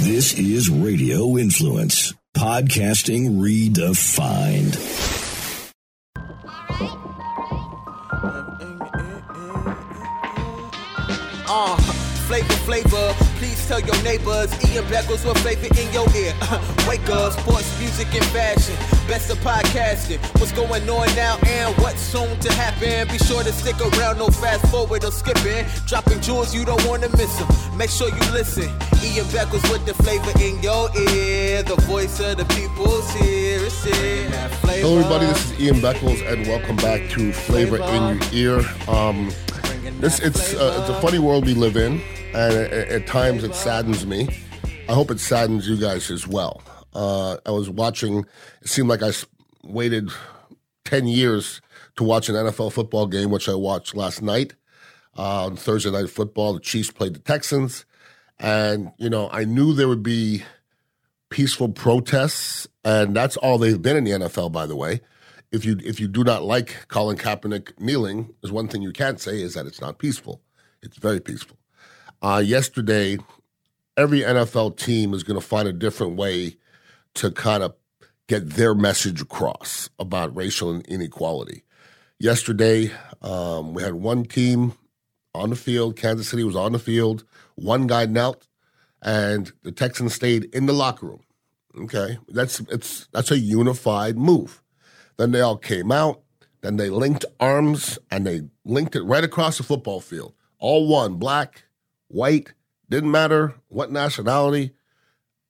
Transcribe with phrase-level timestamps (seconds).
[0.00, 4.76] This is Radio Influence, podcasting redefined.
[11.50, 11.76] Uh,
[12.28, 13.12] flavor, flavor.
[13.38, 14.52] Please tell your neighbors.
[14.70, 16.32] Ian Beckles will flavor in your ear.
[16.88, 18.76] Wake up, sports, music, and fashion.
[19.08, 20.18] Best of podcasting.
[20.38, 23.08] What's going on now and what's soon to happen?
[23.08, 25.66] Be sure to stick around, no fast forward or skipping.
[25.88, 27.48] Dropping jewels, you don't want to miss them.
[27.76, 28.70] Make sure you listen.
[29.02, 31.62] Ian Beckles with the flavor in your ear.
[31.62, 33.60] The voice of the people's here.
[33.64, 34.28] It's here.
[34.62, 35.26] Hello, everybody.
[35.26, 38.64] This is Ian Beckles, and welcome back to Flavor in Your Ear.
[38.88, 39.30] Um,
[40.00, 42.00] this it's uh, it's a funny world we live in,
[42.34, 44.28] and at, at times it saddens me.
[44.88, 46.62] I hope it saddens you guys as well.
[46.94, 48.26] Uh, I was watching.
[48.62, 49.12] It seemed like I
[49.62, 50.10] waited
[50.84, 51.60] ten years
[51.96, 54.54] to watch an NFL football game, which I watched last night
[55.16, 56.54] uh, on Thursday Night Football.
[56.54, 57.84] The Chiefs played the Texans,
[58.40, 60.42] and you know I knew there would be
[61.30, 65.00] peaceful protests, and that's all they've been in the NFL, by the way.
[65.50, 69.20] If you if you do not like Colin Kaepernick kneeling, there's one thing you can't
[69.20, 70.42] say is that it's not peaceful.
[70.82, 71.56] It's very peaceful.
[72.20, 73.18] Uh, yesterday,
[73.96, 76.56] every NFL team is going to find a different way
[77.14, 77.74] to kind of
[78.26, 81.64] get their message across about racial inequality.
[82.18, 82.90] Yesterday,
[83.22, 84.74] um, we had one team
[85.34, 85.96] on the field.
[85.96, 87.24] Kansas City was on the field.
[87.54, 88.46] One guy knelt,
[89.02, 91.20] and the Texans stayed in the locker room.
[91.76, 94.62] Okay, that's it's that's a unified move.
[95.16, 96.22] Then they all came out.
[96.60, 100.34] Then they linked arms and they linked it right across the football field.
[100.58, 101.64] All one, black,
[102.08, 102.52] white,
[102.88, 104.72] didn't matter what nationality.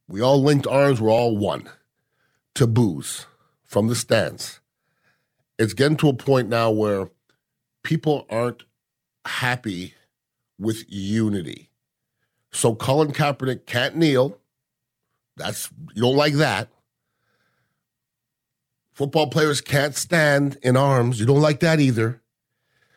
[0.06, 1.00] We all linked arms.
[1.00, 1.70] We're all one.
[2.54, 3.02] To
[3.62, 4.58] from the stands.
[5.58, 7.08] It's getting to a point now where
[7.84, 8.64] people aren't
[9.26, 9.94] happy
[10.58, 11.70] with unity.
[12.50, 14.38] So Colin Kaepernick can't kneel.
[15.36, 16.68] That's you don't like that.
[18.92, 21.20] Football players can't stand in arms.
[21.20, 22.20] You don't like that either.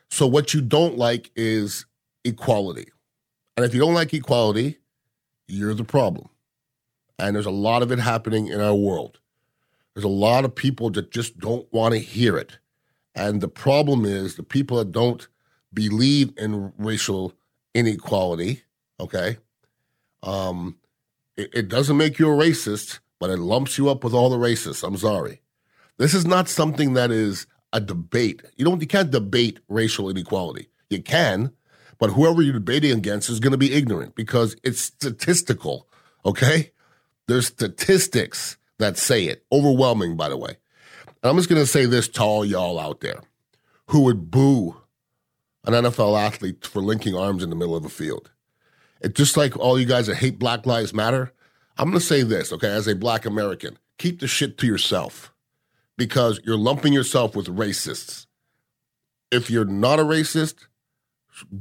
[0.10, 1.86] So what you don't like is
[2.24, 2.88] equality.
[3.56, 4.80] And if you don't like equality,
[5.48, 6.30] you're the problem.
[7.20, 9.20] And there's a lot of it happening in our world.
[9.94, 12.58] There's a lot of people that just don't want to hear it.
[13.14, 15.28] And the problem is the people that don't
[15.74, 17.34] believe in racial
[17.74, 18.64] inequality,
[19.00, 19.38] okay,
[20.24, 20.78] um,
[21.38, 24.38] it, it doesn't make you a racist, but it lumps you up with all the
[24.38, 24.86] racists.
[24.86, 25.42] I'm sorry.
[25.98, 28.42] This is not something that is a debate.
[28.56, 30.70] You don't you can't debate racial inequality.
[30.90, 31.54] You can,
[32.00, 35.88] but whoever you're debating against is going to be ignorant because it's statistical,
[36.26, 36.72] okay?
[37.28, 39.46] There's statistics that say it.
[39.52, 40.58] Overwhelming, by the way.
[41.08, 43.22] And I'm just going to say this to all y'all out there
[43.88, 44.81] who would boo
[45.66, 48.32] an NFL athlete for linking arms in the middle of a field.
[49.02, 51.34] It's just like all you guys that hate Black Lives Matter.
[51.78, 55.34] I'm going to say this, okay, as a black American, keep the shit to yourself
[55.98, 58.28] because you're lumping yourself with racists.
[59.32, 60.68] If you're not a racist,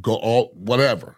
[0.00, 1.16] go all whatever.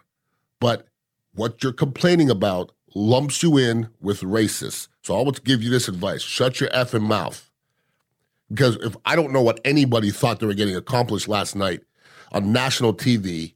[0.59, 0.87] But
[1.33, 4.87] what you're complaining about lumps you in with racists.
[5.01, 7.49] So I want to give you this advice shut your effing mouth.
[8.49, 11.81] Because if I don't know what anybody thought they were getting accomplished last night
[12.33, 13.53] on national TV,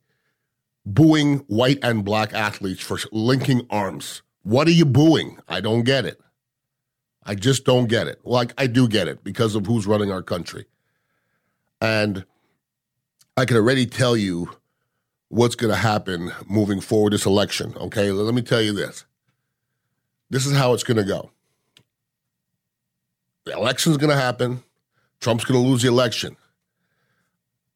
[0.86, 4.22] booing white and black athletes for linking arms.
[4.44, 5.40] What are you booing?
[5.48, 6.20] I don't get it.
[7.24, 8.22] I just don't get it.
[8.24, 10.66] Like I do get it because of who's running our country.
[11.82, 12.26] And
[13.36, 14.50] I can already tell you
[15.28, 17.74] what's going to happen moving forward this election.
[17.76, 19.06] Okay, let me tell you this.
[20.30, 21.32] This is how it's going to go.
[23.46, 24.64] The election's going to happen.
[25.20, 26.36] Trump's going to lose the election.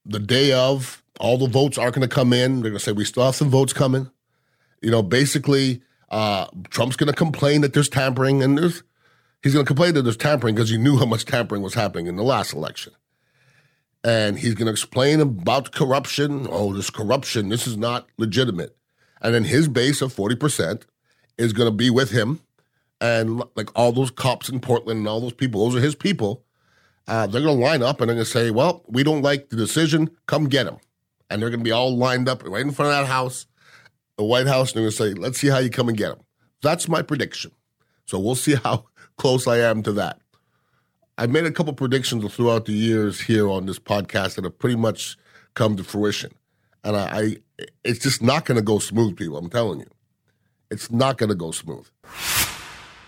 [0.06, 2.62] The day of, all the votes aren't going to come in.
[2.62, 4.10] They're going to say we still have some votes coming.
[4.82, 8.84] You know, basically, uh, Trump's going to complain that there's tampering, and there's
[9.44, 12.08] he's going to complain that there's tampering because he knew how much tampering was happening
[12.08, 12.94] in the last election.
[14.04, 16.48] And he's going to explain about corruption.
[16.50, 18.76] Oh, this corruption, this is not legitimate.
[19.22, 20.84] And then his base of 40%
[21.38, 22.42] is going to be with him.
[23.00, 26.44] And like all those cops in Portland and all those people, those are his people.
[27.08, 29.50] Uh, they're going to line up and they're going to say, well, we don't like
[29.50, 30.10] the decision.
[30.28, 30.78] Come get him.
[31.30, 33.48] And they're going to be all lined up right in front of that house,
[34.18, 34.72] the White House.
[34.72, 36.20] And they're going to say, let's see how you come and get him.
[36.62, 37.52] That's my prediction.
[38.06, 38.86] So we'll see how
[39.18, 40.20] close I am to that.
[41.18, 44.76] I've made a couple predictions throughout the years here on this podcast that have pretty
[44.76, 45.18] much
[45.54, 46.32] come to fruition.
[46.84, 47.38] And I, I
[47.84, 49.38] it's just not going to go smooth, people.
[49.38, 49.88] I'm telling you.
[50.72, 51.88] It's not going to go smooth.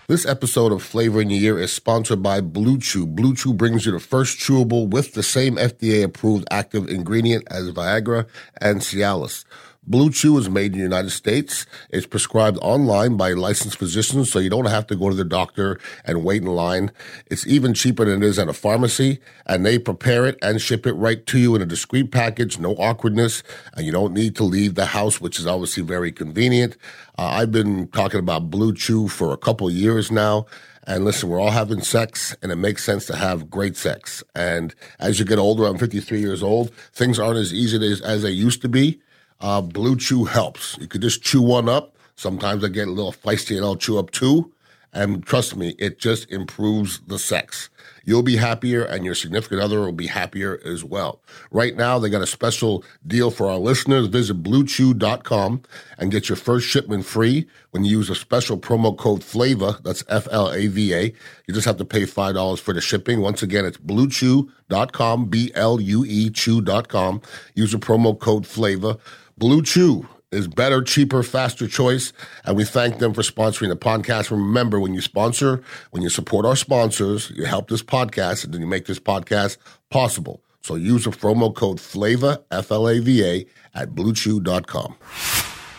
[0.06, 3.16] This episode of Flavor in Your Ear is sponsored by BlueChew.
[3.16, 7.70] Blue Chew brings you the first chewable with the same FDA approved active ingredient as
[7.70, 8.26] Viagra
[8.60, 9.46] and Cialis.
[9.88, 11.66] BlueChew is made in the United States.
[11.90, 15.78] It's prescribed online by licensed physicians, so you don't have to go to the doctor
[16.06, 16.90] and wait in line.
[17.26, 20.86] It's even cheaper than it is at a pharmacy, and they prepare it and ship
[20.86, 23.42] it right to you in a discreet package, no awkwardness,
[23.74, 26.78] and you don't need to leave the house, which is obviously very convenient.
[27.16, 30.46] Uh, I've been talking about BlueChew for a couple years now.
[30.86, 34.22] And listen, we're all having sex, and it makes sense to have great sex.
[34.34, 38.22] And as you get older, I'm 53 years old, things aren't as easy as, as
[38.22, 39.00] they used to be.
[39.40, 40.76] Uh, BlueChew helps.
[40.78, 41.96] You could just chew one up.
[42.16, 44.52] Sometimes I get a little feisty and I'll chew up two.
[44.94, 47.68] And trust me, it just improves the sex.
[48.04, 51.20] You'll be happier and your significant other will be happier as well.
[51.50, 54.06] Right now, they got a special deal for our listeners.
[54.06, 55.62] Visit bluechew.com
[55.98, 59.82] and get your first shipment free when you use a special promo code FLAVA.
[59.82, 61.02] That's F L A V A.
[61.46, 63.20] You just have to pay $5 for the shipping.
[63.20, 67.20] Once again, it's bluechew.com, B L U E chew.com.
[67.54, 68.98] Use a promo code FLAVA.
[69.40, 72.12] BlueChew is better, cheaper, faster choice.
[72.44, 74.30] And we thank them for sponsoring the podcast.
[74.30, 78.60] Remember, when you sponsor, when you support our sponsors, you help this podcast and then
[78.60, 79.56] you make this podcast
[79.90, 80.42] possible.
[80.62, 84.96] So use the promo code FLAVA, F L A V A, at bluechew.com.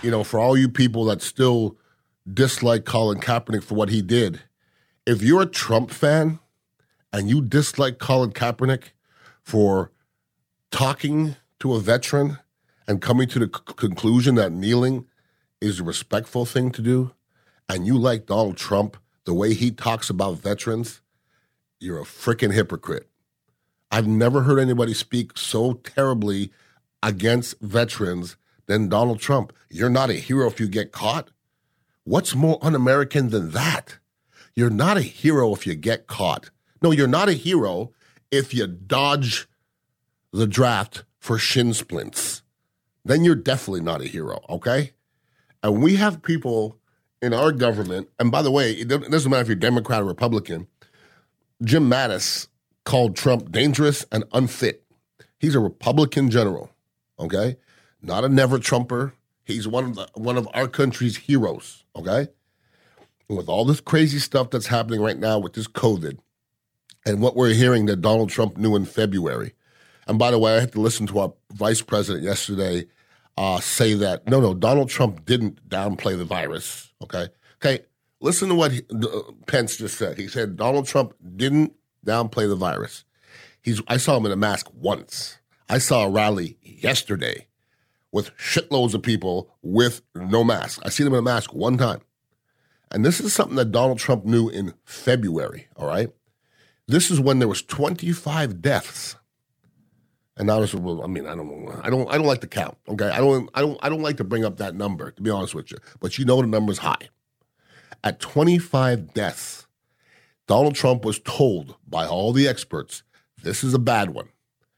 [0.01, 1.77] You know, for all you people that still
[2.31, 4.41] dislike Colin Kaepernick for what he did,
[5.05, 6.39] if you're a Trump fan
[7.11, 8.91] and you dislike Colin Kaepernick
[9.41, 9.91] for
[10.71, 12.37] talking to a veteran
[12.87, 15.05] and coming to the c- conclusion that kneeling
[15.61, 17.11] is a respectful thing to do,
[17.67, 21.01] and you like Donald Trump the way he talks about veterans,
[21.79, 23.09] you're a freaking hypocrite.
[23.91, 26.51] I've never heard anybody speak so terribly
[27.01, 28.37] against veterans
[28.67, 29.53] than Donald Trump.
[29.69, 31.29] You're not a hero if you get caught.
[32.03, 33.97] What's more un American than that?
[34.55, 36.49] You're not a hero if you get caught.
[36.81, 37.91] No, you're not a hero
[38.31, 39.47] if you dodge
[40.31, 42.34] the draft for shin splints
[43.05, 44.91] then you're definitely not a hero, okay?
[45.63, 46.77] And we have people
[47.21, 50.67] in our government, and by the way, it doesn't matter if you're Democrat or Republican,
[51.63, 52.47] Jim Mattis
[52.83, 54.83] called Trump dangerous and unfit.
[55.39, 56.71] He's a Republican general,
[57.19, 57.57] okay?
[58.01, 59.13] Not a never Trumper.
[59.43, 62.27] He's one of the, one of our country's heroes, okay?
[63.29, 66.19] And with all this crazy stuff that's happening right now with this COVID
[67.05, 69.53] and what we're hearing that Donald Trump knew in February.
[70.07, 72.85] And by the way, I had to listen to our vice president yesterday
[73.37, 76.93] uh, say that no, no, Donald Trump didn't downplay the virus.
[77.01, 77.27] Okay,
[77.63, 77.85] okay.
[78.21, 80.17] Listen to what he, uh, Pence just said.
[80.17, 81.73] He said Donald Trump didn't
[82.05, 83.03] downplay the virus.
[83.61, 83.81] He's.
[83.87, 85.37] I saw him in a mask once.
[85.67, 87.47] I saw a rally yesterday
[88.11, 90.81] with shitloads of people with no mask.
[90.85, 92.01] I seen him in a mask one time.
[92.91, 96.09] And this is something that Donald Trump knew in February, all right?
[96.87, 99.17] This is when there was 25 deaths
[100.37, 102.77] and this, well, I mean, I don't, I don't, I don't like to count.
[102.89, 105.11] Okay, I don't, I don't, I don't like to bring up that number.
[105.11, 107.09] To be honest with you, but you know the number's high.
[108.03, 109.65] At 25 deaths,
[110.47, 113.03] Donald Trump was told by all the experts
[113.43, 114.29] this is a bad one,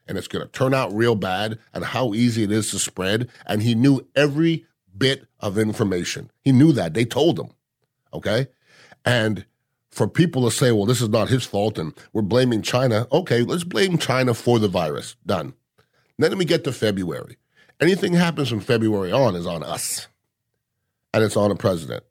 [0.06, 3.28] and it's going to turn out real bad, and how easy it is to spread.
[3.44, 4.64] And he knew every
[4.96, 6.30] bit of information.
[6.40, 7.50] He knew that they told him.
[8.14, 8.46] Okay,
[9.04, 9.44] and
[9.98, 13.42] for people to say, well, this is not his fault and we're blaming China, okay,
[13.42, 15.16] let's blame China for the virus.
[15.26, 15.54] Done.
[16.18, 17.36] Then we get to February.
[17.80, 20.06] Anything happens from February on is on us,
[21.12, 22.04] and it's on the president.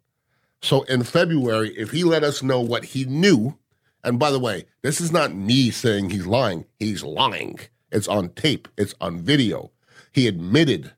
[0.62, 3.58] So in February, if he let us know what he knew,
[4.04, 7.60] and by the way, this is not me saying he's lying, he's lying.
[7.92, 9.72] It's on tape, it's on video.
[10.12, 10.92] He admitted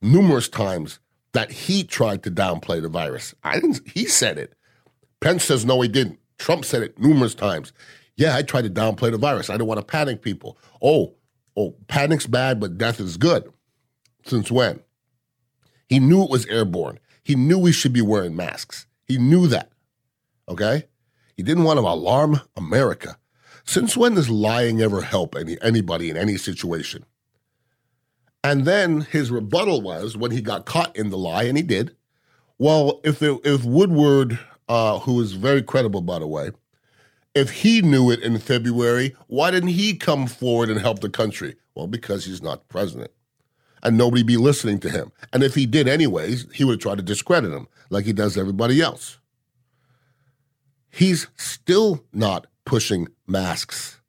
[0.00, 1.00] numerous times
[1.32, 3.34] that he tried to downplay the virus.
[3.44, 4.54] I didn't, he said it.
[5.20, 6.19] Pence says no, he didn't.
[6.40, 7.72] Trump said it numerous times.
[8.16, 9.50] Yeah, I tried to downplay the virus.
[9.50, 10.58] I don't want to panic people.
[10.82, 11.14] Oh,
[11.56, 13.52] oh, panic's bad, but death is good.
[14.24, 14.80] Since when?
[15.88, 16.98] He knew it was airborne.
[17.22, 18.86] He knew we should be wearing masks.
[19.06, 19.70] He knew that.
[20.48, 20.86] Okay?
[21.36, 23.18] He didn't want to alarm America.
[23.64, 27.04] Since when does lying ever help any, anybody in any situation?
[28.42, 31.94] And then his rebuttal was when he got caught in the lie, and he did.
[32.58, 34.38] Well, if it, if Woodward
[34.70, 36.52] uh, who is very credible, by the way,
[37.34, 41.56] if he knew it in February, why didn't he come forward and help the country?
[41.74, 43.10] Well, because he's not president.
[43.82, 45.10] And nobody be listening to him.
[45.32, 48.80] And if he did anyways, he would try to discredit him like he does everybody
[48.80, 49.18] else.
[50.88, 54.00] He's still not pushing masks.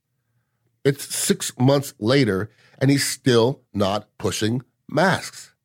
[0.86, 5.56] It's six months later, and he's still not pushing masks.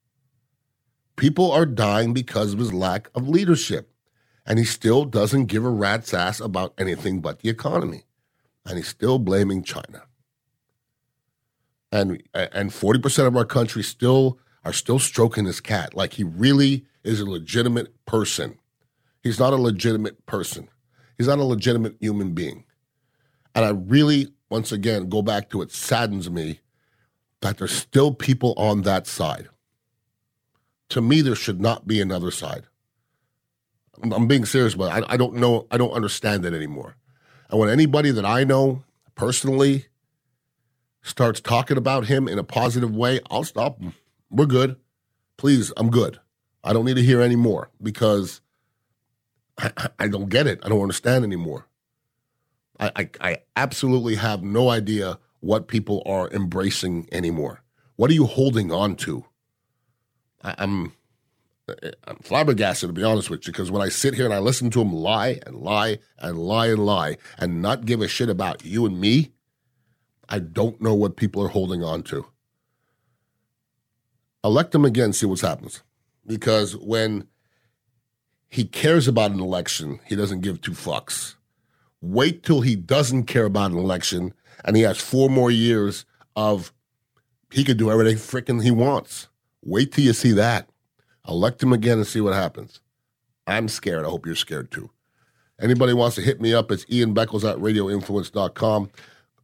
[1.17, 3.91] People are dying because of his lack of leadership
[4.47, 8.05] and he still doesn't give a rat's ass about anything but the economy.
[8.65, 10.05] And he's still blaming China.
[11.93, 16.85] And and 40% of our country still are still stroking his cat like he really
[17.05, 18.59] is a legitimate person.
[19.23, 20.69] He's not a legitimate person.
[21.17, 22.65] He's not a legitimate human being.
[23.55, 26.61] And I really, once again, go back to it saddens me
[27.41, 29.49] that there's still people on that side.
[30.91, 32.65] To me, there should not be another side.
[34.03, 36.97] I'm, I'm being serious, but I, I don't know, I don't understand it anymore.
[37.51, 38.85] And when anybody that I know
[39.15, 39.87] personally
[41.03, 43.81] starts talking about him in a positive way, I'll stop.
[44.31, 44.77] We're good.
[45.37, 46.19] Please, I'm good.
[46.65, 48.41] I don't need to hear any more because
[49.59, 50.61] I, I don't get it.
[50.65, 51.69] I don't understand anymore.
[52.81, 57.63] I, I, I absolutely have no idea what people are embracing anymore.
[57.95, 59.25] What are you holding on to?
[60.43, 60.93] I, I'm
[61.69, 64.39] Uh, I'm flabbergasted to be honest with you, because when I sit here and I
[64.39, 68.29] listen to him lie and lie and lie and lie and not give a shit
[68.29, 69.33] about you and me,
[70.29, 72.27] I don't know what people are holding on to.
[74.45, 75.83] Elect him again, see what happens.
[76.25, 77.27] Because when
[78.49, 81.35] he cares about an election, he doesn't give two fucks.
[82.01, 86.05] Wait till he doesn't care about an election and he has four more years
[86.37, 86.73] of
[87.51, 89.29] he could do everything freaking he wants.
[89.63, 90.69] Wait till you see that.
[91.29, 92.81] Elect him again and see what happens.
[93.47, 94.05] I'm scared.
[94.05, 94.91] I hope you're scared too.
[95.61, 98.91] Anybody wants to hit me up, it's Ian Beckles at radioinfluence.com.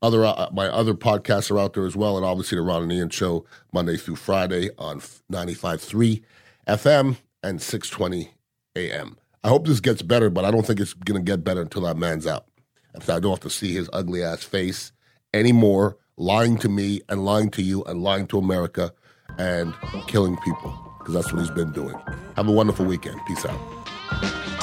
[0.03, 2.93] Other uh, my other podcasts are out there as well, and obviously the Ron and
[2.93, 6.23] Ian show Monday through Friday on 95.3
[6.67, 8.35] FM and 620
[8.77, 9.17] AM.
[9.45, 11.83] I hope this gets better, but I don't think it's going to get better until
[11.83, 12.47] that man's out.
[12.95, 14.93] If I don't have to see his ugly ass face
[15.33, 18.93] anymore, lying to me and lying to you and lying to America
[19.39, 19.73] and
[20.09, 21.97] killing people because that's what he's been doing.
[22.37, 23.21] Have a wonderful weekend.
[23.27, 23.59] Peace out.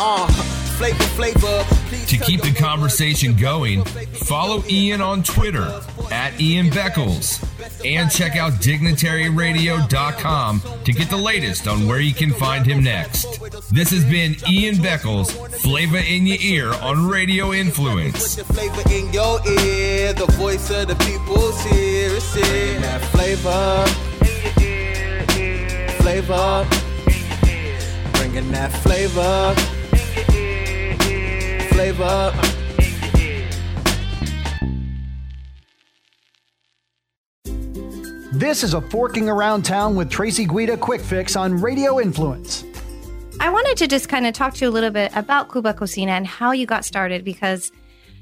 [0.01, 0.27] Uh,
[0.77, 1.65] flavor, flavor.
[2.07, 5.81] To keep the conversation going, follow Ian on Twitter
[6.11, 7.43] at Ian Beckles
[7.85, 13.39] and check out dignitaryradio.com to get the latest on where you can find him next.
[13.71, 18.35] This has been Ian Beckles, Flavor in Your Ear on Radio Influence.
[18.35, 20.13] Put the flavor in your ear.
[20.13, 22.15] The voice of the people's here.
[22.15, 24.08] It's in that flavor.
[26.09, 26.67] Flavor.
[28.13, 29.53] Bringing that flavor.
[31.69, 32.33] Flavor.
[38.33, 42.65] This is a Forking Around Town with Tracy Guida Quick Fix on Radio Influence.
[43.39, 46.13] I wanted to just kind of talk to you a little bit about Cuba Cocina
[46.13, 47.71] and how you got started because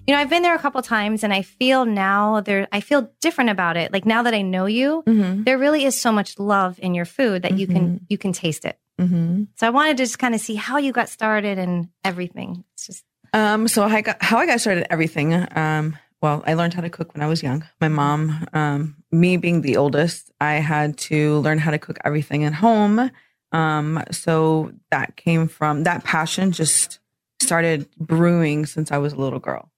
[0.07, 3.11] you know, I've been there a couple times and I feel now there I feel
[3.19, 3.91] different about it.
[3.91, 5.03] Like now that I know you,
[5.43, 8.63] there really is so much love in your food that you can you can taste
[8.63, 8.79] it.
[8.99, 9.43] Mm-hmm.
[9.55, 12.63] So I wanted to just kind of see how you got started and everything.
[12.73, 15.45] It's just Um, so I got how I got started everything.
[15.55, 17.63] Um, well, I learned how to cook when I was young.
[17.79, 22.43] My mom, um, me being the oldest, I had to learn how to cook everything
[22.43, 23.11] at home.
[23.51, 26.99] Um, so that came from that passion just
[27.41, 29.69] started brewing since I was a little girl.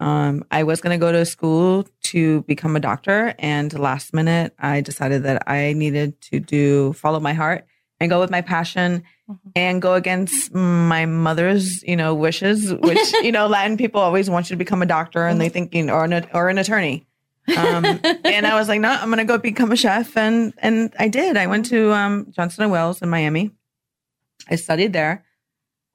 [0.00, 4.54] Um, I was going to go to school to become a doctor, and last minute,
[4.58, 7.66] I decided that I needed to do follow my heart
[8.00, 9.02] and go with my passion
[9.56, 14.48] and go against my mother's, you know, wishes, which you know, Latin people always want
[14.48, 17.06] you to become a doctor, and they think, you know, or an or an attorney.
[17.56, 17.84] Um,
[18.24, 21.08] and I was like, no, I'm going to go become a chef, and and I
[21.08, 21.36] did.
[21.36, 23.50] I went to um, Johnson and Wales in Miami.
[24.48, 25.24] I studied there.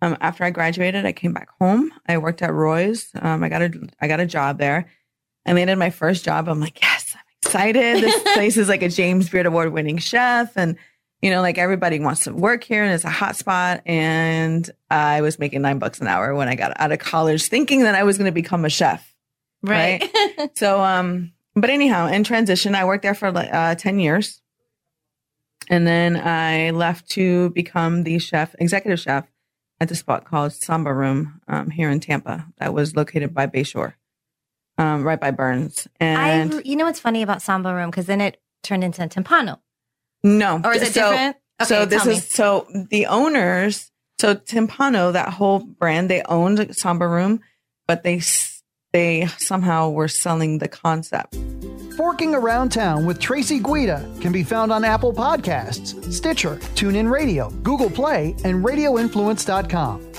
[0.03, 1.89] Um, after I graduated, I came back home.
[2.05, 3.09] I worked at Roy's.
[3.15, 4.89] Um, I got a I got a job there.
[5.45, 6.49] I landed my first job.
[6.49, 8.03] I'm like, yes, I'm excited.
[8.03, 10.75] This place is like a James Beard Award winning chef, and
[11.21, 13.81] you know, like everybody wants to work here, and it's a hot spot.
[13.85, 17.83] And I was making nine bucks an hour when I got out of college, thinking
[17.83, 19.09] that I was going to become a chef.
[19.61, 20.03] right.
[20.55, 24.41] So, um, but anyhow, in transition, I worked there for like uh, 10 years.
[25.69, 29.25] And then I left to become the chef, executive chef
[29.79, 33.93] at the spot called Samba Room um, here in Tampa that was located by Bayshore,
[34.77, 35.87] um, right by Bern's.
[35.99, 39.07] And I you know what's funny about Samba Room because then it turned into a
[39.07, 39.59] Timpano.
[40.23, 41.37] no, Or is it so, different?
[41.65, 47.41] so this is so the owners, so Timpano, that whole brand, they owned Samba Room,
[47.87, 48.19] but they
[48.93, 51.35] they somehow were selling the concept.
[51.97, 57.49] Forking Around Town with Tracy Guida can be found on Apple Podcasts, Stitcher, TuneIn Radio,
[57.61, 60.11] Google Play, and RadioInfluence.com.